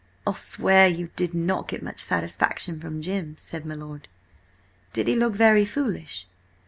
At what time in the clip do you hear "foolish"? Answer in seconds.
5.63-6.25